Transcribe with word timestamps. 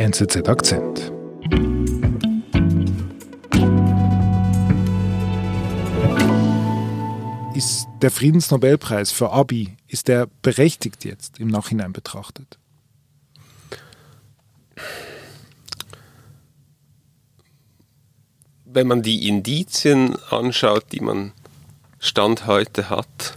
NZZ 0.00 0.48
Akzent. 0.48 1.12
Ist 7.54 7.86
der 8.00 8.10
Friedensnobelpreis 8.10 9.12
für 9.12 9.30
Abi, 9.30 9.76
ist 9.88 10.08
der 10.08 10.26
berechtigt 10.40 11.04
jetzt 11.04 11.38
im 11.38 11.48
Nachhinein 11.48 11.92
betrachtet? 11.92 12.58
Wenn 18.64 18.86
man 18.86 19.02
die 19.02 19.28
Indizien 19.28 20.16
anschaut, 20.30 20.86
die 20.92 21.00
man 21.00 21.32
Stand 21.98 22.46
heute 22.46 22.88
hat, 22.88 23.36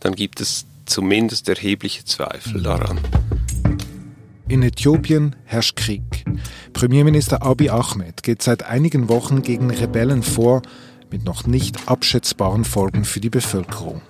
dann 0.00 0.16
gibt 0.16 0.40
es 0.40 0.66
zumindest 0.86 1.48
erhebliche 1.48 2.04
Zweifel 2.04 2.64
daran. 2.64 2.98
In 4.46 4.62
Äthiopien 4.62 5.36
herrscht 5.44 5.76
Krieg. 5.76 6.24
Premierminister 6.74 7.42
Abiy 7.42 7.70
Ahmed 7.70 8.22
geht 8.22 8.42
seit 8.42 8.62
einigen 8.64 9.08
Wochen 9.08 9.40
gegen 9.40 9.70
Rebellen 9.70 10.22
vor, 10.22 10.60
mit 11.10 11.24
noch 11.24 11.46
nicht 11.46 11.88
abschätzbaren 11.88 12.64
Folgen 12.64 13.04
für 13.04 13.20
die 13.20 13.30
Bevölkerung. 13.30 14.02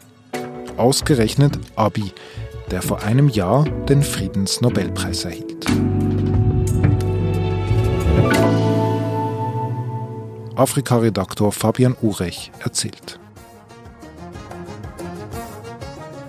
Ausgerechnet 0.77 1.59
Abiy, 1.77 2.13
der 2.73 2.83
vor 2.83 3.03
einem 3.03 3.29
Jahr 3.29 3.65
den 3.89 4.03
Friedensnobelpreis 4.03 5.25
erhielt. 5.25 5.67
Afrika-Redaktor 10.57 11.53
Fabian 11.53 11.97
Urech 12.03 12.51
erzählt. 12.61 13.21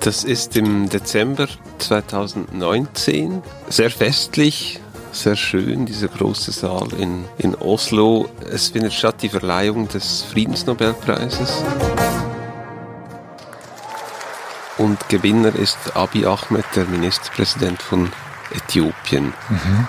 Das 0.05 0.23
ist 0.23 0.55
im 0.55 0.87
Dezember 0.87 1.47
2019. 1.79 3.41
Sehr 3.69 3.89
festlich, 3.89 4.79
sehr 5.11 5.35
schön, 5.35 5.87
dieser 5.87 6.09
große 6.09 6.51
Saal 6.51 6.89
in, 6.99 7.25
in 7.39 7.55
Oslo. 7.55 8.29
Es 8.53 8.67
findet 8.67 8.93
statt 8.93 9.15
die 9.23 9.29
Verleihung 9.29 9.87
des 9.87 10.21
Friedensnobelpreises. 10.21 11.63
Und 14.77 15.09
Gewinner 15.09 15.55
ist 15.55 15.95
Abiy 15.95 16.27
Ahmed, 16.27 16.65
der 16.75 16.85
Ministerpräsident 16.85 17.81
von 17.81 18.11
Äthiopien. 18.53 19.33
Mhm. 19.49 19.87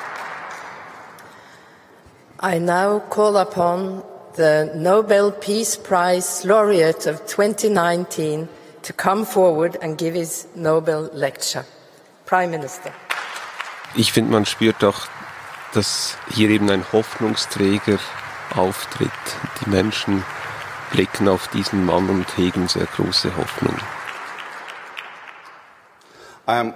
I 2.42 2.58
now 2.58 3.02
call 3.10 3.36
upon 3.36 4.02
the 4.38 4.70
Nobel 4.74 5.30
Peace 5.30 5.76
Prize 5.76 6.42
laureate 6.48 7.06
of 7.06 7.26
2019 7.26 8.48
to 8.86 8.92
come 8.92 9.24
forward 9.24 9.76
and 9.82 9.98
give 9.98 10.14
his 10.14 10.46
Nobel 10.54 11.10
lecture. 11.12 11.64
Prime 12.26 12.50
Minister. 12.50 12.92
Ich 13.94 14.12
finde, 14.12 14.32
man 14.32 14.46
spürt 14.46 14.76
doch, 14.80 15.06
dass 15.72 16.16
hier 16.34 16.50
eben 16.50 16.70
ein 16.70 16.84
Hoffnungsträger 16.92 17.98
auftritt. 18.54 19.10
Die 19.60 19.70
Menschen 19.70 20.24
blicken 20.92 21.28
auf 21.28 21.48
diesen 21.48 21.84
Mann 21.84 22.08
und 22.08 22.36
hegen 22.36 22.68
sehr 22.68 22.86
große 22.86 23.36
Hoffnung. 23.36 23.76
Er 26.48 26.74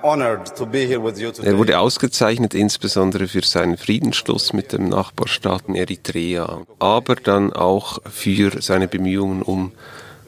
wurde 1.59 1.79
ausgezeichnet 1.79 2.55
insbesondere 2.55 3.29
für 3.29 3.43
seinen 3.43 3.77
Friedensschluss 3.77 4.53
mit 4.53 4.73
dem 4.73 4.89
Nachbarstaaten 4.89 5.77
Eritrea, 5.77 6.63
aber 6.81 7.15
dann 7.15 7.53
auch 7.53 8.01
für 8.11 8.61
seine 8.61 8.89
Bemühungen 8.89 9.43
um 9.43 9.71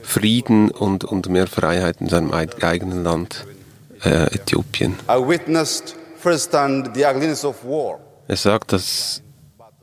Frieden 0.03 0.71
und, 0.71 1.05
und 1.05 1.29
mehr 1.29 1.47
Freiheit 1.47 2.01
in 2.01 2.09
seinem 2.09 2.33
eigenen 2.33 3.05
Land, 3.05 3.47
äh, 4.05 4.35
Äthiopien. 4.35 4.97
Er 8.29 8.37
sagt, 8.37 8.73
dass 8.73 9.23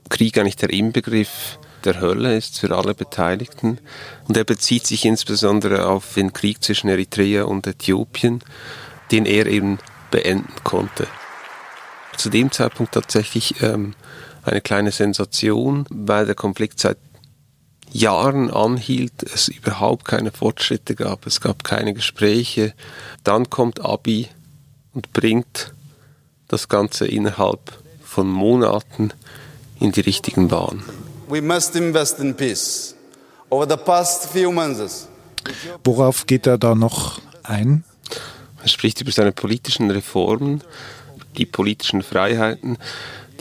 Krieg 0.09 0.37
eigentlich 0.37 0.55
der 0.55 0.71
Inbegriff 0.71 1.59
der 1.85 2.01
Hölle 2.01 2.35
ist 2.35 2.59
für 2.59 2.75
alle 2.75 2.93
Beteiligten 2.93 3.79
und 4.27 4.35
er 4.35 4.43
bezieht 4.43 4.85
sich 4.85 5.05
insbesondere 5.05 5.87
auf 5.87 6.13
den 6.15 6.33
Krieg 6.33 6.63
zwischen 6.63 6.89
Eritrea 6.89 7.43
und 7.43 7.67
Äthiopien, 7.67 8.43
den 9.11 9.25
er 9.25 9.45
eben 9.47 9.79
beenden 10.11 10.53
konnte. 10.63 11.07
Zu 12.17 12.29
dem 12.29 12.51
Zeitpunkt 12.51 12.93
tatsächlich 12.93 13.61
ähm, 13.61 13.95
eine 14.43 14.61
kleine 14.61 14.91
Sensation, 14.91 15.85
weil 15.89 16.25
der 16.25 16.35
Konflikt 16.35 16.79
seit 16.79 16.97
Jahren 17.91 18.51
anhielt, 18.51 19.23
es 19.23 19.47
überhaupt 19.47 20.05
keine 20.05 20.31
Fortschritte 20.31 20.95
gab, 20.95 21.25
es 21.25 21.41
gab 21.41 21.63
keine 21.63 21.93
Gespräche. 21.93 22.73
Dann 23.23 23.49
kommt 23.49 23.83
Abi 23.83 24.27
und 24.93 25.11
bringt 25.13 25.73
das 26.47 26.67
Ganze 26.67 27.07
innerhalb 27.07 27.59
von 28.03 28.27
Monaten 28.27 29.11
in 29.79 29.91
die 29.91 30.01
richtigen 30.01 30.47
Bahnen. 30.47 30.83
We 31.27 31.41
must 31.41 31.75
invest 31.75 32.19
in 32.19 32.35
peace. 32.35 32.95
Over 33.49 33.67
the 33.69 33.77
past 33.77 34.25
few 34.31 34.51
months. 34.51 35.07
Worauf 35.83 36.25
geht 36.25 36.47
er 36.47 36.57
da 36.57 36.75
noch 36.75 37.19
ein? 37.43 37.83
Er 38.61 38.67
spricht 38.67 39.01
über 39.01 39.11
seine 39.11 39.31
politischen 39.31 39.89
Reformen, 39.89 40.63
die 41.37 41.45
politischen 41.45 42.03
Freiheiten, 42.03 42.77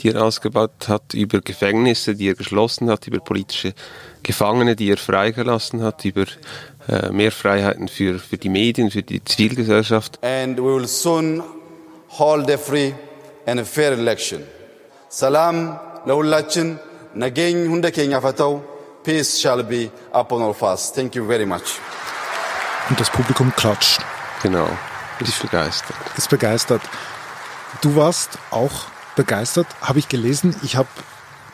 die 0.00 0.10
er 0.10 0.22
ausgebaut 0.22 0.88
hat, 0.88 1.14
über 1.14 1.40
Gefängnisse, 1.40 2.14
die 2.14 2.28
er 2.28 2.34
geschlossen 2.34 2.90
hat, 2.90 3.06
über 3.06 3.20
politische 3.20 3.74
Gefangene, 4.22 4.76
die 4.76 4.90
er 4.90 4.96
freigelassen 4.96 5.82
hat, 5.82 6.04
über 6.04 6.24
äh, 6.88 7.10
mehr 7.10 7.32
Freiheiten 7.32 7.88
für, 7.88 8.18
für 8.18 8.38
die 8.38 8.48
Medien, 8.48 8.90
für 8.90 9.02
die 9.02 9.22
Zivilgesellschaft. 9.24 10.18
And 10.22 10.58
we 10.58 10.76
will 10.76 10.88
soon 10.88 11.42
hold 12.18 12.50
a 12.50 12.58
free 12.58 12.92
and 13.46 13.60
a 13.60 13.64
fair 13.64 13.92
election. 13.92 14.42
Salam 15.08 15.56
ለሁላችን 16.08 16.68
ነገኝ 17.22 17.56
ሁንደ 17.72 17.86
ኬኛ 17.96 18.14
ፈተው 18.24 18.52
peace 19.06 19.30
shall 19.40 19.62
be 19.74 19.82
upon 20.20 20.40
all 20.44 20.52
of 20.56 20.62
us. 20.70 20.80
Thank 20.96 21.10
you 21.16 21.24
very 21.32 21.46
much. 21.54 21.68
Und 22.88 22.98
das 23.00 23.10
Publikum 23.10 23.48
klatscht. 23.60 24.00
Genau, 24.42 24.68
ist 25.20 25.40
begeistert. 25.46 25.96
Ist 26.16 26.30
begeistert. 26.36 26.82
Du 27.82 27.90
warst 27.96 28.30
auch 28.50 28.76
begeistert, 29.15 29.67
habe 29.81 29.99
ich 29.99 30.07
gelesen. 30.07 30.55
Ich 30.63 30.75
habe 30.75 30.89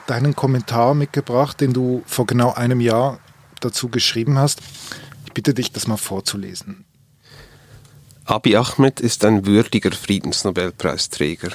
deinen 0.07 0.35
Kommentar 0.35 0.93
mitgebracht, 0.93 1.59
den 1.61 1.73
du 1.73 2.03
vor 2.05 2.25
genau 2.25 2.53
einem 2.53 2.79
Jahr 2.79 3.19
dazu 3.59 3.89
geschrieben 3.89 4.38
hast. 4.38 4.61
Ich 5.25 5.33
bitte 5.33 5.53
dich, 5.53 5.71
das 5.71 5.88
mal 5.88 5.97
vorzulesen. 5.97 6.85
Abi 8.25 8.55
Ahmed 8.55 8.99
ist 8.99 9.23
ein 9.23 9.45
würdiger 9.45 9.91
Friedensnobelpreisträger. 9.91 11.49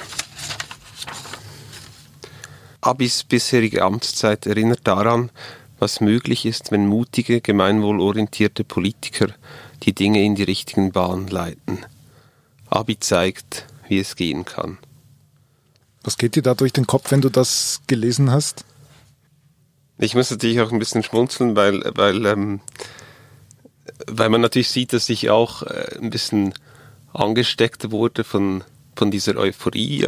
Abis 2.79 3.23
bisherige 3.23 3.83
Amtszeit 3.83 4.45
erinnert 4.47 4.87
daran, 4.87 5.29
was 5.79 5.99
möglich 5.99 6.45
ist, 6.45 6.71
wenn 6.71 6.87
mutige, 6.87 7.41
gemeinwohlorientierte 7.41 8.63
Politiker 8.63 9.27
die 9.83 9.93
Dinge 9.93 10.23
in 10.23 10.35
die 10.35 10.43
richtigen 10.43 10.91
Bahnen 10.91 11.27
leiten. 11.27 11.79
Abi 12.69 12.99
zeigt, 12.99 13.65
wie 13.87 13.99
es 13.99 14.15
gehen 14.15 14.45
kann. 14.45 14.77
Was 16.03 16.17
geht 16.17 16.35
dir 16.35 16.41
da 16.41 16.55
durch 16.55 16.73
den 16.73 16.87
Kopf, 16.87 17.11
wenn 17.11 17.21
du 17.21 17.29
das 17.29 17.81
gelesen 17.87 18.31
hast? 18.31 18.65
Ich 19.99 20.15
muss 20.15 20.31
natürlich 20.31 20.59
auch 20.61 20.71
ein 20.71 20.79
bisschen 20.79 21.03
schmunzeln, 21.03 21.55
weil, 21.55 21.83
weil, 21.95 22.25
ähm, 22.25 22.59
weil 24.07 24.29
man 24.29 24.41
natürlich 24.41 24.69
sieht, 24.69 24.93
dass 24.93 25.09
ich 25.09 25.29
auch 25.29 25.61
äh, 25.61 25.97
ein 26.01 26.09
bisschen 26.09 26.53
angesteckt 27.13 27.91
wurde 27.91 28.23
von, 28.23 28.63
von 28.95 29.11
dieser 29.11 29.35
Euphorie. 29.35 30.07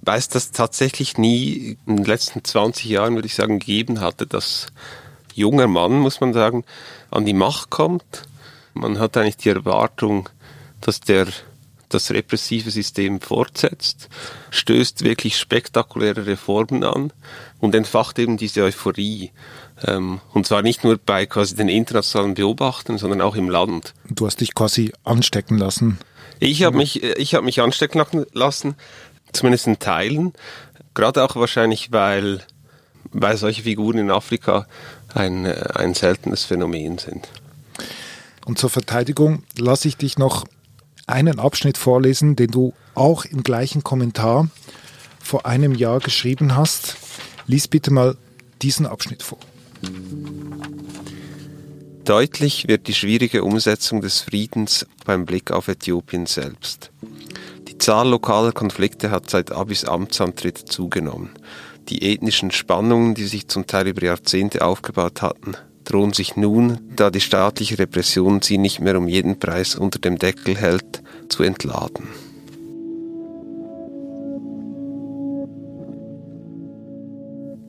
Weil 0.00 0.18
es 0.18 0.28
das 0.28 0.52
tatsächlich 0.52 1.18
nie 1.18 1.76
in 1.86 1.96
den 1.96 2.04
letzten 2.04 2.42
20 2.42 2.86
Jahren, 2.86 3.14
würde 3.14 3.26
ich 3.26 3.34
sagen, 3.34 3.58
gegeben 3.58 4.00
hatte, 4.00 4.26
dass 4.26 4.68
junger 5.34 5.66
Mann, 5.66 5.98
muss 5.98 6.20
man 6.20 6.32
sagen, 6.32 6.64
an 7.10 7.26
die 7.26 7.34
Macht 7.34 7.70
kommt. 7.70 8.22
Man 8.72 8.98
hat 8.98 9.16
eigentlich 9.16 9.36
die 9.36 9.50
Erwartung, 9.50 10.28
dass 10.80 11.00
der 11.00 11.26
das 11.94 12.10
repressive 12.10 12.70
System 12.70 13.20
fortsetzt, 13.20 14.08
stößt 14.50 15.04
wirklich 15.04 15.38
spektakuläre 15.38 16.26
Reformen 16.26 16.84
an 16.84 17.12
und 17.60 17.74
entfacht 17.74 18.18
eben 18.18 18.36
diese 18.36 18.62
Euphorie. 18.62 19.30
Ähm, 19.86 20.20
und 20.32 20.46
zwar 20.46 20.62
nicht 20.62 20.84
nur 20.84 20.98
bei 20.98 21.26
quasi 21.26 21.56
den 21.56 21.68
internationalen 21.68 22.34
Beobachtern, 22.34 22.98
sondern 22.98 23.20
auch 23.20 23.36
im 23.36 23.48
Land. 23.48 23.94
Du 24.08 24.26
hast 24.26 24.40
dich 24.40 24.54
quasi 24.54 24.92
anstecken 25.04 25.58
lassen. 25.58 25.98
Ich 26.40 26.62
habe 26.64 26.76
mich, 26.76 27.02
ich 27.02 27.34
habe 27.34 27.44
mich 27.44 27.60
anstecken 27.60 28.04
lassen, 28.32 28.74
zumindest 29.32 29.66
in 29.66 29.78
Teilen. 29.78 30.32
Gerade 30.94 31.24
auch 31.24 31.36
wahrscheinlich, 31.36 31.92
weil, 31.92 32.40
weil 33.12 33.36
solche 33.36 33.62
Figuren 33.62 33.98
in 33.98 34.10
Afrika 34.10 34.66
ein, 35.12 35.46
ein 35.46 35.94
seltenes 35.94 36.44
Phänomen 36.44 36.98
sind. 36.98 37.28
Und 38.44 38.58
zur 38.58 38.70
Verteidigung 38.70 39.42
lasse 39.56 39.88
ich 39.88 39.96
dich 39.96 40.18
noch 40.18 40.44
einen 41.06 41.38
Abschnitt 41.38 41.78
vorlesen, 41.78 42.36
den 42.36 42.50
du 42.50 42.74
auch 42.94 43.24
im 43.24 43.42
gleichen 43.42 43.84
Kommentar 43.84 44.48
vor 45.20 45.46
einem 45.46 45.74
Jahr 45.74 46.00
geschrieben 46.00 46.56
hast. 46.56 46.96
Lies 47.46 47.68
bitte 47.68 47.92
mal 47.92 48.16
diesen 48.62 48.86
Abschnitt 48.86 49.22
vor. 49.22 49.38
Deutlich 52.04 52.68
wird 52.68 52.86
die 52.86 52.94
schwierige 52.94 53.44
Umsetzung 53.44 54.02
des 54.02 54.20
Friedens 54.20 54.86
beim 55.06 55.24
Blick 55.24 55.50
auf 55.50 55.68
Äthiopien 55.68 56.26
selbst. 56.26 56.90
Die 57.66 57.78
Zahl 57.78 58.08
lokaler 58.08 58.52
Konflikte 58.52 59.10
hat 59.10 59.30
seit 59.30 59.50
Abis 59.50 59.84
Amtsantritt 59.84 60.58
zugenommen. 60.58 61.30
Die 61.88 62.12
ethnischen 62.12 62.50
Spannungen, 62.50 63.14
die 63.14 63.24
sich 63.24 63.48
zum 63.48 63.66
Teil 63.66 63.88
über 63.88 64.02
Jahrzehnte 64.04 64.64
aufgebaut 64.64 65.22
hatten, 65.22 65.56
drohen 65.84 66.12
sich 66.12 66.36
nun, 66.36 66.80
da 66.96 67.10
die 67.10 67.20
staatliche 67.20 67.78
Repression 67.78 68.42
sie 68.42 68.58
nicht 68.58 68.80
mehr 68.80 68.96
um 68.98 69.08
jeden 69.08 69.38
Preis 69.38 69.74
unter 69.74 69.98
dem 69.98 70.18
Deckel 70.18 70.56
hält, 70.56 71.02
zu 71.28 71.42
entladen. 71.42 72.08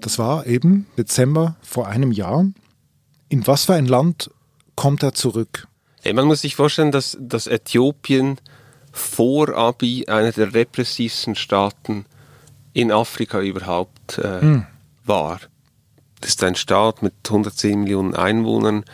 Das 0.02 0.20
war 0.20 0.46
eben 0.46 0.86
Dezember 0.98 1.56
vor 1.62 1.88
einem 1.88 2.12
Jahr. 2.12 2.46
In 3.28 3.48
was 3.48 3.66
für 3.66 3.74
ein 3.74 3.88
Land 3.88 4.30
kommt 4.76 5.02
er 5.02 5.14
zurück? 5.14 5.68
Man 6.14 6.28
muss 6.28 6.42
sich 6.42 6.56
vorstellen, 6.56 6.92
dass, 6.92 7.18
dass 7.20 7.48
Äthiopien 7.48 8.38
vor 8.92 9.56
Abi 9.56 10.06
einer 10.08 10.32
der 10.32 10.54
repressivsten 10.54 11.36
Staaten 11.36 12.06
in 12.74 12.92
Afrika 12.92 13.42
überhaupt 13.42 14.20
äh, 14.20 14.42
hm. 14.42 14.68
war. 15.06 15.40
Das 16.22 16.32
ist 16.32 16.44
ein 16.44 16.56
Staat 16.56 17.02
mit 17.02 17.14
110 17.26 17.82
Millionen 17.82 18.16
Einwohnern, 18.16 18.86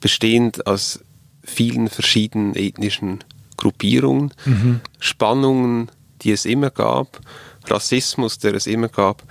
bestehend 0.00 0.66
aus 0.66 1.00
vielen 1.42 1.88
verschiedenen 1.88 2.54
ethnischen 2.54 3.24
Gruppierungen, 3.56 4.32
mhm. 4.44 4.80
Spannungen, 4.98 5.90
die 6.22 6.32
es 6.32 6.44
immer 6.44 6.70
gab, 6.70 7.20
Rassismus, 7.66 8.38
der 8.38 8.54
es 8.54 8.66
immer 8.66 8.88
gab, 8.88 9.22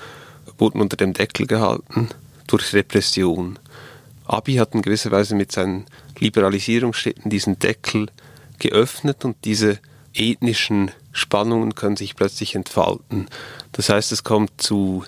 wurden 0.58 0.82
unter 0.82 0.98
dem 0.98 1.14
Deckel 1.14 1.48
gehalten 1.48 2.10
durch 2.48 2.74
Repression. 2.74 3.60
Abi 4.26 4.56
hat 4.56 4.74
in 4.74 4.82
gewisser 4.82 5.12
Weise 5.12 5.36
mit 5.36 5.52
seinen 5.52 5.86
Liberalisierungsschritten 6.18 7.30
diesen 7.30 7.60
Deckel 7.60 8.08
geöffnet 8.60 9.26
und 9.26 9.38
diese 9.46 9.80
ethnischen 10.14 10.92
Spannungen 11.12 11.76
können 11.76 11.98
sich 11.98 12.16
plötzlich 12.16 12.56
entfalten. 12.56 13.28
Das 13.74 13.90
heißt, 13.90 14.12
es 14.12 14.24
kommt 14.24 14.62
zu 14.62 15.04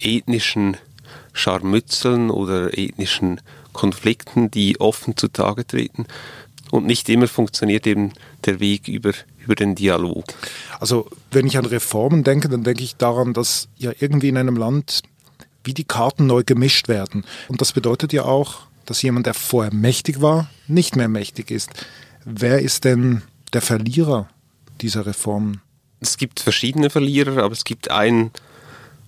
ethnischen 0.00 0.76
Scharmützeln 1.32 2.30
oder 2.30 2.76
ethnischen 2.76 3.40
Konflikten, 3.72 4.50
die 4.50 4.80
offen 4.80 5.16
zutage 5.16 5.66
treten. 5.66 6.06
Und 6.70 6.86
nicht 6.86 7.08
immer 7.08 7.28
funktioniert 7.28 7.86
eben 7.86 8.12
der 8.44 8.58
Weg 8.60 8.88
über, 8.88 9.12
über 9.38 9.54
den 9.54 9.74
Dialog. 9.74 10.24
Also 10.80 11.08
wenn 11.30 11.46
ich 11.46 11.58
an 11.58 11.66
Reformen 11.66 12.24
denke, 12.24 12.48
dann 12.48 12.64
denke 12.64 12.82
ich 12.82 12.96
daran, 12.96 13.34
dass 13.34 13.68
ja 13.76 13.92
irgendwie 13.98 14.28
in 14.28 14.38
einem 14.38 14.56
Land 14.56 15.02
wie 15.64 15.74
die 15.74 15.84
Karten 15.84 16.26
neu 16.26 16.42
gemischt 16.44 16.88
werden. 16.88 17.24
Und 17.48 17.60
das 17.60 17.72
bedeutet 17.72 18.12
ja 18.12 18.24
auch, 18.24 18.62
dass 18.86 19.02
jemand, 19.02 19.26
der 19.26 19.34
vorher 19.34 19.72
mächtig 19.72 20.20
war, 20.20 20.50
nicht 20.66 20.96
mehr 20.96 21.08
mächtig 21.08 21.50
ist. 21.50 21.70
Wer 22.24 22.60
ist 22.60 22.84
denn 22.84 23.22
der 23.52 23.62
Verlierer 23.62 24.28
dieser 24.80 25.06
Reformen? 25.06 25.60
Es 26.00 26.16
gibt 26.16 26.40
verschiedene 26.40 26.90
Verlierer, 26.90 27.42
aber 27.42 27.52
es 27.52 27.64
gibt 27.64 27.90
einen 27.90 28.32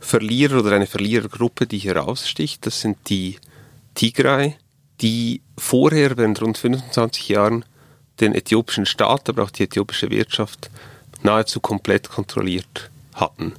Verlierer 0.05 0.61
oder 0.61 0.73
eine 0.73 0.87
Verlierergruppe, 0.87 1.67
die 1.67 1.79
heraussticht. 1.79 2.67
Das 2.67 2.81
sind 2.81 2.99
die 3.09 3.39
Tigray, 3.95 4.57
die 5.01 5.41
vorher 5.59 6.17
während 6.17 6.41
rund 6.43 6.59
25 6.59 7.29
Jahren 7.29 7.65
den 8.21 8.35
äthiopischen 8.35 8.87
Staat, 8.87 9.29
aber 9.29 9.43
auch 9.43 9.51
die 9.51 9.65
äthiopische 9.65 10.11
Wirtschaft 10.11 10.71
nahezu 11.23 11.61
komplett 11.61 12.09
kontrolliert 12.09 12.91
hatten. 13.15 13.55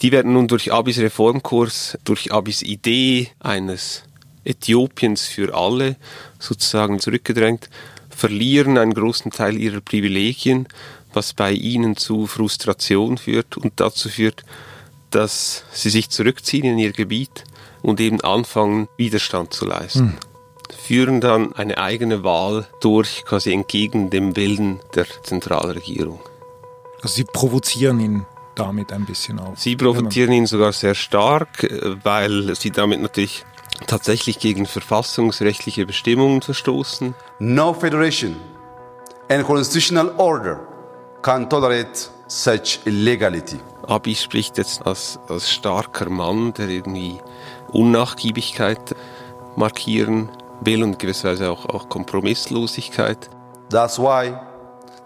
Die 0.00 0.12
werden 0.12 0.32
nun 0.32 0.48
durch 0.48 0.72
Abis 0.72 0.98
Reformkurs, 0.98 1.98
durch 2.04 2.32
Abis 2.32 2.62
Idee 2.62 3.30
eines 3.40 4.02
Äthiopiens 4.44 5.26
für 5.26 5.54
alle 5.54 5.96
sozusagen 6.38 6.98
zurückgedrängt 6.98 7.68
verlieren 8.10 8.78
einen 8.78 8.94
großen 8.94 9.30
Teil 9.30 9.56
ihrer 9.56 9.80
Privilegien, 9.80 10.68
was 11.12 11.34
bei 11.34 11.52
ihnen 11.52 11.96
zu 11.96 12.26
Frustration 12.26 13.18
führt 13.18 13.56
und 13.56 13.74
dazu 13.76 14.08
führt, 14.08 14.44
dass 15.14 15.64
sie 15.72 15.90
sich 15.90 16.10
zurückziehen 16.10 16.64
in 16.64 16.78
ihr 16.78 16.92
Gebiet 16.92 17.44
und 17.82 18.00
eben 18.00 18.20
anfangen, 18.20 18.88
Widerstand 18.96 19.52
zu 19.52 19.66
leisten. 19.66 20.00
Hm. 20.00 20.18
Führen 20.76 21.20
dann 21.20 21.52
eine 21.54 21.78
eigene 21.78 22.24
Wahl 22.24 22.66
durch, 22.80 23.24
quasi 23.24 23.52
entgegen 23.52 24.10
dem 24.10 24.36
Willen 24.36 24.80
der 24.94 25.06
Zentralregierung. 25.22 26.20
Also 27.02 27.14
sie 27.14 27.24
provozieren 27.24 28.00
ihn 28.00 28.26
damit 28.54 28.92
ein 28.92 29.04
bisschen 29.04 29.38
auch. 29.38 29.56
Sie 29.56 29.76
provozieren 29.76 30.32
ihn 30.32 30.46
sogar 30.46 30.72
sehr 30.72 30.94
stark, 30.94 31.66
weil 32.02 32.54
sie 32.54 32.70
damit 32.70 33.00
natürlich 33.00 33.44
tatsächlich 33.86 34.38
gegen 34.38 34.66
verfassungsrechtliche 34.66 35.86
Bestimmungen 35.86 36.42
verstoßen. 36.42 37.14
No 37.38 37.74
federation 37.74 38.36
and 39.28 39.44
constitutional 39.44 40.12
order 40.18 40.60
can 41.22 41.48
tolerate 41.48 42.10
such 42.28 42.80
illegality. 42.84 43.58
Abi 43.86 44.14
spricht 44.14 44.58
jetzt 44.58 44.86
als, 44.86 45.18
als 45.28 45.50
starker 45.50 46.08
Mann, 46.08 46.52
der 46.54 46.68
irgendwie 46.68 47.18
Unnachgiebigkeit 47.72 48.94
markieren 49.56 50.28
will 50.60 50.82
und 50.82 50.98
gewisserweise 50.98 51.50
auch, 51.50 51.66
auch 51.66 51.88
Kompromisslosigkeit. 51.88 53.28
That's 53.70 53.98
why 53.98 54.34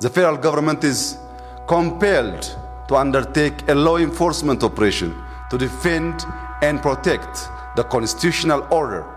the 0.00 0.08
federal 0.08 0.37
government 0.37 0.84
is 0.84 1.19
compelled 1.67 2.56
to 2.88 2.96
undertake 2.96 3.64
a 3.69 3.75
law 3.75 3.96
enforcement 3.99 4.62
operation 4.62 5.14
to 5.50 5.56
defend 5.56 6.26
and 6.62 6.81
protect 6.82 7.49
the 7.76 7.82
constitutional 7.84 8.62
order. 8.70 9.16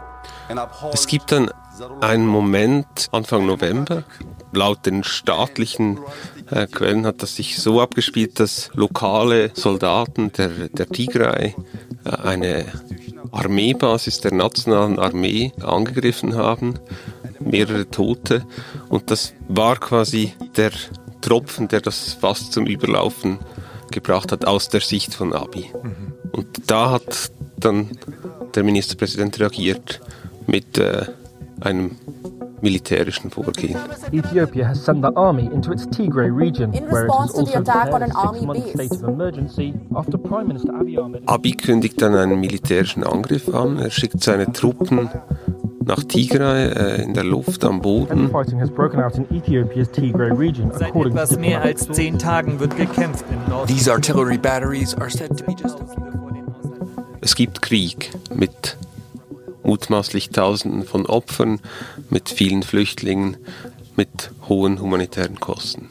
Es 0.91 1.07
gibt 1.07 1.31
dann 1.31 1.49
einen 2.01 2.27
Moment 2.27 3.07
Anfang 3.11 3.45
November, 3.45 4.03
laut 4.51 4.85
den 4.85 5.03
staatlichen 5.03 5.99
äh, 6.49 6.67
Quellen 6.67 7.05
hat 7.05 7.21
das 7.21 7.35
sich 7.35 7.59
so 7.59 7.81
abgespielt, 7.81 8.39
dass 8.39 8.71
lokale 8.73 9.51
Soldaten 9.53 10.31
der, 10.33 10.49
der 10.69 10.87
Tigray 10.87 11.55
äh, 12.03 12.09
eine 12.09 12.65
Armeebasis 13.31 14.21
der 14.21 14.33
nationalen 14.33 14.97
Armee 14.97 15.53
angegriffen 15.61 16.35
haben, 16.35 16.79
mehrere 17.39 17.89
Tote 17.89 18.45
und 18.89 19.11
das 19.11 19.33
war 19.47 19.77
quasi 19.77 20.33
der 20.57 20.71
Tropfen, 21.21 21.67
der 21.67 21.81
das 21.81 22.13
fast 22.13 22.53
zum 22.53 22.65
Überlaufen 22.65 23.39
gebracht 23.91 24.31
hat 24.31 24.45
aus 24.45 24.69
der 24.69 24.81
Sicht 24.81 25.13
von 25.13 25.33
Abi. 25.33 25.69
Mhm. 25.83 26.13
Und 26.31 26.71
da 26.71 26.91
hat 26.91 27.31
dann 27.57 27.89
der 28.55 28.63
Ministerpräsident 28.63 29.39
reagiert 29.39 29.99
mit 30.49 30.77
äh, 30.77 31.05
einem 31.61 31.91
militärischen 32.61 33.29
Vorgehen. 33.29 33.77
Ethiopia 34.11 34.67
has 34.67 34.83
sent 34.83 35.03
the 35.03 35.15
army 35.15 35.49
into 35.53 35.71
its 35.71 35.87
Tigray 35.87 36.29
region, 36.29 36.73
where 36.73 37.05
it 37.05 37.11
has 37.11 37.31
also 37.35 37.45
declared 37.45 38.01
a 38.01 38.07
six-month 38.07 38.69
state 38.71 38.91
of 38.91 39.03
emergency 39.03 39.73
after 39.95 40.17
Prime 40.17 40.47
Minister 40.47 40.73
Abiy 40.73 40.97
Ahmed. 40.97 41.23
Abiy 41.27 41.53
kündigt 41.53 42.01
dann 42.01 42.15
einen 42.15 42.39
militärischen 42.39 43.03
Angriff 43.03 43.53
an. 43.53 43.77
Er 43.77 43.91
schickt 43.91 44.21
seine 44.21 44.51
Truppen 44.51 45.09
nach 45.85 46.03
Tigray 46.03 46.67
äh, 46.67 47.01
in 47.01 47.13
der 47.13 47.23
Luft 47.23 47.63
am 47.63 47.81
Boden. 47.81 48.29
Seit 48.31 48.53
etwas 50.95 51.37
mehr 51.37 51.61
als 51.61 51.87
zehn 51.87 52.19
Tagen 52.19 52.59
wird 52.59 52.75
gekämpft 52.75 53.25
im 53.31 53.49
Norden. 53.49 53.67
These 53.67 53.91
artillery 53.91 54.37
batteries 54.37 54.93
are 54.95 55.09
said 55.09 55.37
to 55.37 55.45
be 55.45 55.53
just 55.53 55.77
es 57.21 57.35
gibt 57.35 57.61
Krieg 57.61 58.11
mit 58.33 58.77
mutmaßlich 59.69 60.31
Tausenden 60.31 60.83
von 60.83 61.05
Opfern, 61.05 61.59
mit 62.09 62.29
vielen 62.29 62.63
Flüchtlingen, 62.63 63.37
mit 63.95 64.31
hohen 64.47 64.81
humanitären 64.81 65.39
Kosten. 65.39 65.89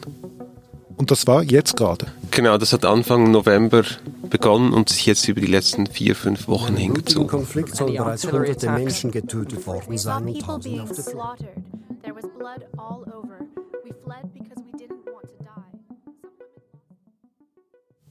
Und 0.97 1.13
das 1.13 1.29
war 1.29 1.45
jetzt 1.45 1.77
gerade? 1.77 2.07
Genau, 2.33 2.59
das 2.59 2.73
hat 2.73 2.85
Anfang 2.85 3.31
November 3.31 3.85
begonnen 4.29 4.73
und 4.73 4.89
sich 4.89 5.07
jetzt 5.07 5.29
über 5.29 5.41
die 5.41 5.47
letzten 5.47 5.87
vier, 5.87 6.17
fünf 6.17 6.49
Wochen 6.49 6.75
hingezogen. 6.75 7.23
Im 7.23 7.29
Konflikt 7.29 7.77
sollen 7.77 7.95
bereits 7.95 8.25
hunderte 8.25 8.69
Menschen 8.69 9.13
getötet 9.13 9.65
worden 9.65 9.97
sein 9.97 10.25
und 10.25 10.41
Tausende 10.41 10.83
auf 10.83 10.91
der 10.91 11.05
Flucht. 11.05 11.45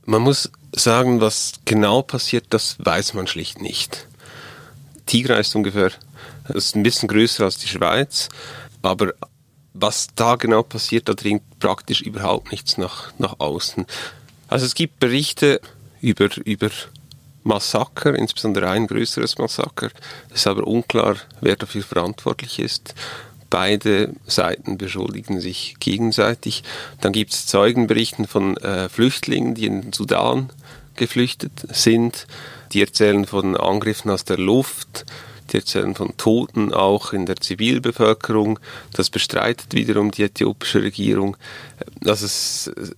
Man 0.05 0.21
muss 0.21 0.49
sagen, 0.73 1.19
was 1.19 1.51
genau 1.65 2.01
passiert, 2.03 2.45
das 2.51 2.77
weiß 2.79 3.15
man 3.15 3.27
schlicht 3.27 3.61
nicht. 3.61 4.07
Tigray 5.07 5.39
ist 5.41 5.55
ungefähr, 5.55 5.91
ist 6.49 6.75
ein 6.75 6.83
bisschen 6.83 7.07
größer 7.07 7.45
als 7.45 7.57
die 7.57 7.67
Schweiz, 7.67 8.29
aber 8.81 9.13
was 9.73 10.07
da 10.15 10.35
genau 10.35 10.63
passiert, 10.63 11.09
da 11.09 11.13
dringt 11.13 11.59
praktisch 11.59 12.01
überhaupt 12.01 12.51
nichts 12.51 12.77
nach, 12.77 13.11
nach 13.17 13.39
außen. 13.39 13.85
Also 14.47 14.65
es 14.65 14.75
gibt 14.75 14.99
Berichte 14.99 15.61
über, 16.01 16.29
über 16.45 16.69
Massaker, 17.43 18.15
insbesondere 18.15 18.69
ein 18.69 18.87
größeres 18.87 19.37
Massaker. 19.37 19.89
Es 20.29 20.41
ist 20.41 20.47
aber 20.47 20.65
unklar, 20.65 21.17
wer 21.41 21.55
dafür 21.55 21.83
verantwortlich 21.83 22.59
ist. 22.59 22.93
Beide 23.49 24.13
Seiten 24.25 24.77
beschuldigen 24.77 25.39
sich 25.39 25.75
gegenseitig. 25.79 26.63
Dann 26.99 27.13
gibt 27.13 27.31
es 27.31 27.45
Zeugenberichten 27.45 28.27
von 28.27 28.57
äh, 28.57 28.89
Flüchtlingen, 28.89 29.55
die 29.55 29.67
in 29.67 29.81
den 29.81 29.93
Sudan 29.93 30.49
geflüchtet 30.95 31.51
sind. 31.69 32.27
Die 32.73 32.81
erzählen 32.81 33.25
von 33.25 33.55
Angriffen 33.55 34.11
aus 34.11 34.25
der 34.25 34.37
Luft, 34.37 35.05
die 35.51 35.57
erzählen 35.57 35.95
von 35.95 36.17
Toten 36.17 36.73
auch 36.73 37.13
in 37.13 37.25
der 37.25 37.37
Zivilbevölkerung. 37.37 38.59
Das 38.93 39.09
bestreitet 39.09 39.73
wiederum 39.73 40.11
die 40.11 40.23
äthiopische 40.23 40.81
Regierung. 40.81 41.37
Das 42.01 42.21
ist 42.21 42.67
äh, 42.75 42.91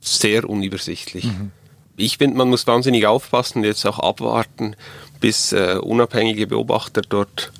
sehr 0.00 0.48
unübersichtlich. 0.48 1.24
Mhm. 1.24 1.50
Ich 1.96 2.18
finde, 2.18 2.36
man 2.36 2.48
muss 2.48 2.66
wahnsinnig 2.66 3.06
aufpassen 3.06 3.58
und 3.58 3.64
jetzt 3.64 3.84
auch 3.86 3.98
abwarten, 3.98 4.76
bis 5.20 5.52
äh, 5.52 5.78
unabhängige 5.80 6.46
Beobachter 6.46 7.02
dort 7.02 7.52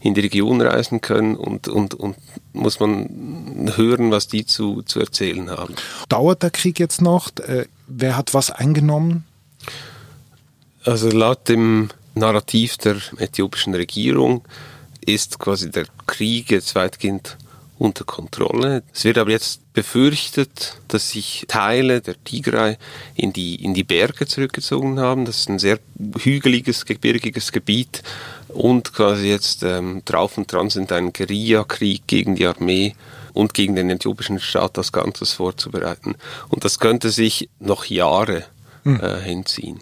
in 0.00 0.14
die 0.14 0.20
Region 0.20 0.60
reisen 0.60 1.00
können 1.00 1.36
und, 1.36 1.68
und, 1.68 1.94
und 1.94 2.16
muss 2.52 2.78
man 2.78 3.70
hören, 3.76 4.10
was 4.10 4.28
die 4.28 4.44
zu, 4.44 4.82
zu 4.82 5.00
erzählen 5.00 5.50
haben. 5.50 5.74
Dauert 6.08 6.42
der 6.42 6.50
Krieg 6.50 6.78
jetzt 6.78 7.00
noch? 7.00 7.30
Äh, 7.38 7.66
wer 7.86 8.16
hat 8.16 8.34
was 8.34 8.50
eingenommen? 8.50 9.24
Also 10.84 11.08
laut 11.08 11.48
dem 11.48 11.88
Narrativ 12.14 12.76
der 12.76 12.96
äthiopischen 13.18 13.74
Regierung 13.74 14.42
ist 15.00 15.38
quasi 15.38 15.70
der 15.70 15.86
Krieg 16.06 16.50
jetzt 16.50 16.74
weitgehend 16.74 17.36
unter 17.78 18.04
Kontrolle. 18.04 18.82
Es 18.92 19.04
wird 19.04 19.18
aber 19.18 19.30
jetzt 19.30 19.72
befürchtet, 19.72 20.76
dass 20.88 21.10
sich 21.10 21.44
Teile 21.48 22.00
der 22.00 22.22
Tigray 22.22 22.76
in 23.14 23.32
die, 23.32 23.56
in 23.56 23.74
die 23.74 23.82
Berge 23.82 24.26
zurückgezogen 24.26 25.00
haben. 25.00 25.24
Das 25.24 25.38
ist 25.38 25.48
ein 25.48 25.58
sehr 25.58 25.78
hügeliges, 26.18 26.84
gebirgiges 26.86 27.50
Gebiet 27.50 28.02
und 28.48 28.92
quasi 28.92 29.28
jetzt 29.28 29.62
ähm, 29.64 30.02
drauf 30.04 30.38
und 30.38 30.52
dran 30.52 30.70
sind, 30.70 30.92
einen 30.92 31.12
Guerillakrieg 31.12 32.06
gegen 32.06 32.36
die 32.36 32.46
Armee 32.46 32.94
und 33.32 33.54
gegen 33.54 33.74
den 33.74 33.90
äthiopischen 33.90 34.38
Staat 34.38 34.78
als 34.78 34.92
Ganzes 34.92 35.32
vorzubereiten. 35.32 36.14
Und 36.50 36.64
das 36.64 36.78
könnte 36.78 37.10
sich 37.10 37.48
noch 37.58 37.86
Jahre 37.86 38.44
hm. 38.84 39.00
äh, 39.00 39.20
hinziehen. 39.20 39.80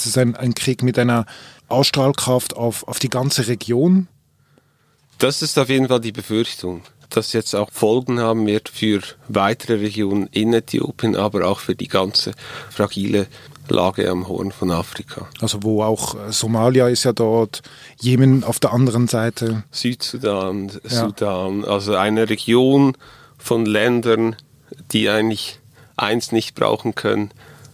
Es 0.00 0.06
ist 0.06 0.18
ein, 0.18 0.36
ein 0.36 0.54
Krieg 0.54 0.82
mit 0.82 0.98
einer 0.98 1.26
Ausstrahlkraft 1.68 2.56
auf, 2.56 2.86
auf 2.88 2.98
die 2.98 3.10
ganze 3.10 3.46
Region. 3.48 4.08
Das 5.18 5.42
ist 5.42 5.58
auf 5.58 5.68
jeden 5.68 5.88
Fall 5.88 6.00
die 6.00 6.12
Befürchtung 6.12 6.82
das 7.10 7.32
jetzt 7.32 7.54
auch 7.54 7.70
Folgen 7.70 8.20
haben 8.20 8.46
wird 8.46 8.68
für 8.68 9.00
weitere 9.28 9.74
Regionen 9.74 10.28
in 10.28 10.54
Äthiopien, 10.54 11.16
aber 11.16 11.46
auch 11.46 11.58
für 11.58 11.74
die 11.74 11.88
ganze 11.88 12.32
fragile 12.70 13.26
Lage 13.68 14.08
am 14.08 14.26
Horn 14.26 14.50
von 14.52 14.70
Afrika. 14.70 15.28
Also 15.40 15.62
wo 15.62 15.82
auch 15.82 16.14
äh, 16.14 16.32
Somalia 16.32 16.88
ist 16.88 17.04
ja 17.04 17.12
dort, 17.12 17.62
Jemen 18.00 18.42
auf 18.42 18.58
der 18.58 18.72
anderen 18.72 19.06
Seite. 19.06 19.62
Südsudan, 19.70 20.70
ja. 20.84 20.90
Sudan, 20.90 21.64
also 21.64 21.94
eine 21.94 22.28
Region 22.28 22.96
von 23.38 23.66
Ländern, 23.66 24.36
die 24.92 25.08
eigentlich 25.08 25.60
eins 25.96 26.32
nicht 26.32 26.54
brauchen 26.54 26.94
können, 26.94 27.30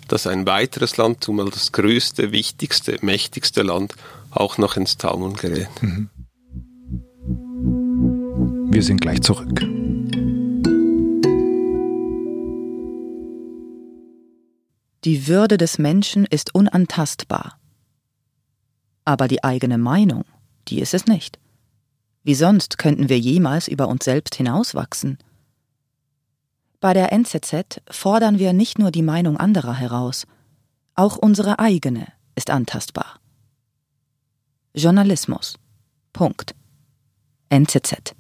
dass 0.09 0.27
ein 0.27 0.47
weiteres 0.47 0.97
Land, 0.97 1.23
zumal 1.25 1.51
das 1.51 1.73
größte, 1.73 2.33
wichtigste, 2.33 2.99
mächtigste 3.03 3.63
Land, 3.63 3.95
auch 4.31 4.59
noch 4.59 4.77
ins 4.77 4.97
Taumeln 4.97 5.35
gerät. 5.35 5.69
Mhm. 5.81 6.11
Wir 8.73 8.83
sind 8.83 9.01
gleich 9.01 9.23
zurück. 9.23 9.61
Die 15.05 15.29
Würde 15.29 15.57
des 15.57 15.79
Menschen 15.79 16.27
ist 16.27 16.55
unantastbar. 16.55 17.59
Aber 19.05 19.29
die 19.29 19.45
eigene 19.45 19.79
Meinung, 19.79 20.25
die 20.69 20.81
ist 20.81 20.95
es 20.95 21.07
nicht. 21.07 21.39
Wie 22.25 22.35
sonst 22.35 22.77
könnten 22.77 23.09
wir 23.09 23.19
jemals 23.19 23.69
über 23.69 23.87
uns 23.87 24.05
selbst 24.05 24.35
hinauswachsen? 24.35 25.19
Bei 26.81 26.93
der 26.93 27.13
NZZ 27.13 27.81
fordern 27.91 28.39
wir 28.39 28.53
nicht 28.53 28.79
nur 28.79 28.91
die 28.91 29.03
Meinung 29.03 29.37
anderer 29.37 29.75
heraus, 29.75 30.27
auch 30.95 31.17
unsere 31.17 31.59
eigene 31.59 32.07
ist 32.35 32.51
antastbar. 32.51 33.19
Journalismus. 34.75 35.57
Punkt. 36.13 36.55
NZZ. 37.49 38.15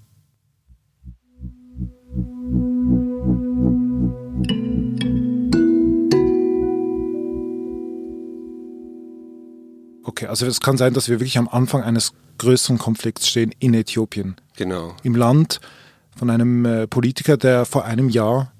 Okay, 10.02 10.26
also 10.26 10.46
es 10.46 10.60
kann 10.60 10.78
sein, 10.78 10.94
dass 10.94 11.10
wir 11.10 11.20
wirklich 11.20 11.36
am 11.36 11.48
Anfang 11.48 11.82
eines 11.82 12.14
größeren 12.38 12.78
Konflikts 12.78 13.28
stehen 13.28 13.52
in 13.58 13.74
Äthiopien. 13.74 14.36
Genau. 14.56 14.94
Im 15.02 15.14
Land 15.14 15.60
von 16.16 16.30
einem 16.30 16.64
äh, 16.64 16.86
Politiker, 16.86 17.36
der 17.36 17.64
vor 17.64 17.84
einem 17.84 18.08
Jahr 18.08 18.52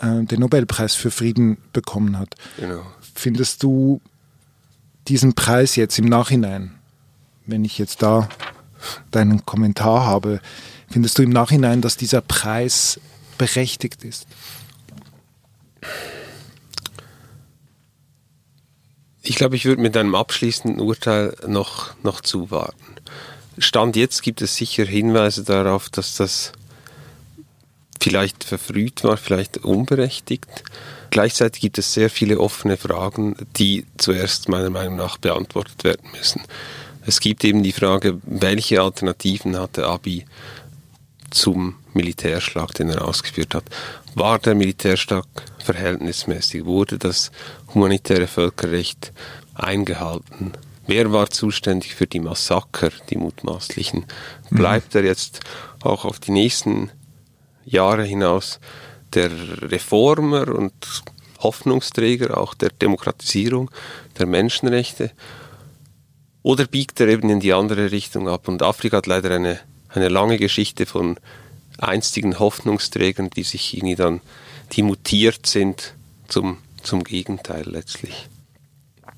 äh, 0.00 0.24
den 0.24 0.40
Nobelpreis 0.40 0.94
für 0.94 1.10
Frieden 1.10 1.58
bekommen 1.72 2.18
hat. 2.18 2.34
Genau. 2.58 2.82
Findest 3.14 3.62
du 3.62 4.00
diesen 5.08 5.34
Preis 5.34 5.76
jetzt 5.76 5.98
im 5.98 6.04
Nachhinein, 6.04 6.72
wenn 7.46 7.64
ich 7.64 7.78
jetzt 7.78 8.02
da 8.02 8.28
deinen 9.10 9.44
Kommentar 9.44 10.06
habe, 10.06 10.40
findest 10.88 11.18
du 11.18 11.22
im 11.22 11.30
Nachhinein, 11.30 11.80
dass 11.80 11.96
dieser 11.96 12.20
Preis 12.20 13.00
berechtigt 13.38 14.04
ist? 14.04 14.26
Ich 19.22 19.36
glaube, 19.36 19.56
ich 19.56 19.64
würde 19.64 19.82
mit 19.82 19.96
einem 19.96 20.14
abschließenden 20.14 20.80
Urteil 20.80 21.36
noch, 21.46 21.94
noch 22.02 22.20
zuwarten. 22.20 22.96
Stand 23.58 23.96
jetzt 23.96 24.22
gibt 24.22 24.40
es 24.40 24.56
sicher 24.56 24.84
Hinweise 24.84 25.44
darauf, 25.44 25.90
dass 25.90 26.16
das 26.16 26.52
vielleicht 28.00 28.44
verfrüht 28.44 29.04
war, 29.04 29.16
vielleicht 29.16 29.58
unberechtigt. 29.58 30.64
Gleichzeitig 31.10 31.60
gibt 31.60 31.78
es 31.78 31.92
sehr 31.92 32.10
viele 32.10 32.38
offene 32.38 32.76
Fragen, 32.76 33.36
die 33.56 33.86
zuerst 33.98 34.48
meiner 34.48 34.70
Meinung 34.70 34.96
nach 34.96 35.18
beantwortet 35.18 35.84
werden 35.84 36.10
müssen. 36.16 36.42
Es 37.06 37.20
gibt 37.20 37.44
eben 37.44 37.62
die 37.62 37.72
Frage, 37.72 38.18
welche 38.24 38.82
Alternativen 38.82 39.58
hatte 39.58 39.86
Abi 39.86 40.26
zum 41.30 41.76
Militärschlag, 41.94 42.74
den 42.74 42.90
er 42.90 43.06
ausgeführt 43.06 43.54
hat. 43.54 43.64
War 44.14 44.38
der 44.38 44.54
Militärschlag 44.54 45.26
verhältnismäßig? 45.58 46.64
Wurde 46.64 46.98
das 46.98 47.30
humanitäre 47.74 48.26
Völkerrecht 48.26 49.12
eingehalten? 49.54 50.52
Wer 50.86 51.12
war 51.12 51.30
zuständig 51.30 51.94
für 51.94 52.06
die 52.06 52.20
Massaker, 52.20 52.90
die 53.10 53.16
mutmaßlichen? 53.16 54.06
Bleibt 54.50 54.94
er 54.94 55.04
jetzt 55.04 55.40
auch 55.82 56.04
auf 56.04 56.18
die 56.18 56.32
nächsten 56.32 56.90
Jahre 57.64 58.04
hinaus 58.04 58.60
der 59.14 59.30
Reformer 59.70 60.48
und 60.48 60.72
Hoffnungsträger 61.40 62.36
auch 62.36 62.54
der 62.54 62.70
Demokratisierung 62.70 63.70
der 64.18 64.26
Menschenrechte? 64.26 65.10
Oder 66.42 66.66
biegt 66.66 67.00
er 67.00 67.08
eben 67.08 67.28
in 67.28 67.40
die 67.40 67.52
andere 67.52 67.90
Richtung 67.90 68.28
ab? 68.28 68.48
Und 68.48 68.62
Afrika 68.62 68.98
hat 68.98 69.06
leider 69.06 69.34
eine, 69.34 69.60
eine 69.88 70.08
lange 70.08 70.38
Geschichte 70.38 70.86
von 70.86 71.18
einstigen 71.78 72.38
Hoffnungsträgern, 72.38 73.30
die 73.30 73.42
sich 73.42 73.76
irgendwie 73.76 73.96
dann, 73.96 74.20
die 74.72 74.82
mutiert 74.82 75.46
sind 75.46 75.94
zum, 76.28 76.58
zum 76.82 77.04
Gegenteil 77.04 77.64
letztlich. 77.68 78.28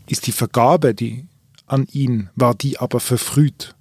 Ist 0.09 0.27
die 0.27 0.33
Vergabe, 0.33 0.95
die 0.95 1.27
an 1.67 1.87
ihn, 1.93 2.31
war 2.35 2.55
die 2.55 2.79
aber 2.79 3.01
verfrüht? 3.01 3.75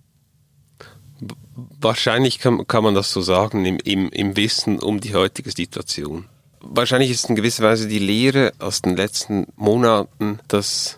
Wahrscheinlich 1.56 2.40
kann, 2.40 2.66
kann 2.68 2.84
man 2.84 2.96
das 2.96 3.12
so 3.12 3.22
sagen, 3.22 3.66
im, 3.66 3.78
im, 3.84 4.10
im 4.10 4.38
Wissen 4.38 4.80
um 4.80 5.02
die 5.02 5.14
heutige 5.14 5.52
Situation. 5.52 6.26
Wahrscheinlich 6.62 7.12
ist 7.12 7.30
in 7.30 7.36
gewisser 7.36 7.64
Weise 7.64 7.88
die 7.88 8.00
Lehre 8.00 8.54
aus 8.60 8.82
den 8.82 8.96
letzten 8.96 9.48
Monaten, 9.56 10.40
dass 10.48 10.98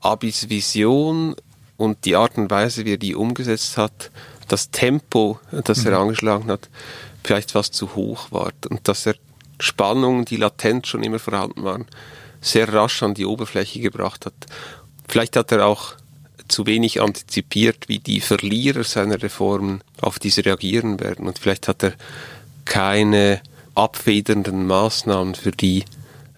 Abis 0.00 0.48
Vision 0.48 1.36
und 1.76 2.04
die 2.04 2.16
Art 2.16 2.38
und 2.38 2.50
Weise, 2.50 2.84
wie 2.84 2.94
er 2.94 2.98
die 2.98 3.14
umgesetzt 3.14 3.76
hat, 3.76 4.10
das 4.48 4.70
Tempo, 4.70 5.38
das 5.64 5.84
er 5.84 5.92
mhm. 5.92 6.02
angeschlagen 6.02 6.50
hat, 6.50 6.68
vielleicht 7.22 7.54
was 7.54 7.70
zu 7.70 7.94
hoch 7.94 8.32
war 8.32 8.52
und 8.70 8.88
dass 8.88 9.06
er 9.06 9.14
Spannungen, 9.60 10.24
die 10.24 10.36
latent 10.36 10.86
schon 10.86 11.02
immer 11.02 11.18
vorhanden 11.18 11.64
waren, 11.64 11.86
sehr 12.40 12.72
rasch 12.72 13.02
an 13.02 13.14
die 13.14 13.26
Oberfläche 13.26 13.80
gebracht 13.80 14.26
hat. 14.26 14.34
Vielleicht 15.08 15.36
hat 15.36 15.52
er 15.52 15.66
auch 15.66 15.94
zu 16.48 16.66
wenig 16.66 17.00
antizipiert, 17.00 17.88
wie 17.88 17.98
die 17.98 18.20
Verlierer 18.20 18.84
seiner 18.84 19.22
Reformen 19.22 19.82
auf 20.00 20.18
diese 20.18 20.44
reagieren 20.44 21.00
werden. 21.00 21.26
Und 21.26 21.38
vielleicht 21.38 21.68
hat 21.68 21.82
er 21.82 21.92
keine 22.64 23.40
abfedernden 23.74 24.66
Maßnahmen 24.66 25.34
für 25.34 25.52
die 25.52 25.84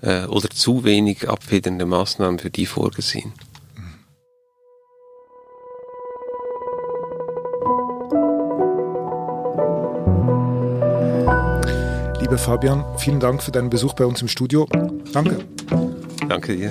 äh, 0.03 0.25
oder 0.27 0.51
zu 0.51 0.85
wenig 0.85 1.29
abfedernde 1.29 1.87
Maßnahmen 1.87 2.39
für 2.39 2.51
die 2.51 2.67
vorgesehen. 2.67 3.33
Lieber 12.21 12.39
Fabian, 12.39 12.85
vielen 12.99 13.19
Dank 13.19 13.43
für 13.43 13.51
deinen 13.51 13.71
Besuch 13.71 13.95
bei 13.95 14.05
uns 14.05 14.23
im 14.23 14.29
Studio. 14.29 14.69
Danke. 15.13 15.39
Danke 16.29 16.57
dir. 16.57 16.71